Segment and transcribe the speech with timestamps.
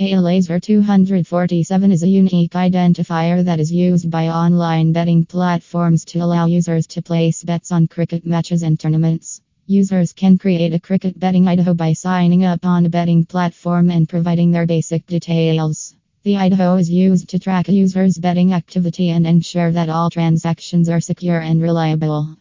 [0.00, 6.20] A Laser 247 is a unique identifier that is used by online betting platforms to
[6.20, 9.40] allow users to place bets on cricket matches and tournaments.
[9.66, 14.08] Users can create a cricket betting ID by signing up on a betting platform and
[14.08, 15.96] providing their basic details.
[16.22, 20.88] The ID is used to track a user's betting activity and ensure that all transactions
[20.88, 22.38] are secure and reliable.